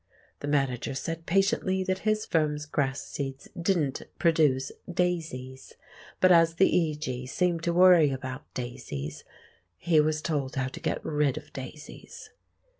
The 0.39 0.47
manager 0.47 0.95
said 0.95 1.27
patiently 1.27 1.83
that 1.83 1.99
his 1.99 2.25
firm's 2.25 2.65
grass 2.65 3.01
seeds 3.03 3.47
didn't 3.55 4.01
produce 4.17 4.71
daisies; 4.91 5.73
but 6.19 6.31
as 6.31 6.55
the 6.55 6.75
E. 6.75 6.95
G. 6.95 7.27
seemed 7.27 7.61
to 7.65 7.71
worry 7.73 8.09
about 8.09 8.51
daisies, 8.55 9.23
he 9.77 10.01
was 10.01 10.23
told 10.23 10.55
how 10.55 10.69
to 10.69 10.79
get 10.79 11.05
rid 11.05 11.37
of 11.37 11.53
daisies. 11.53 12.31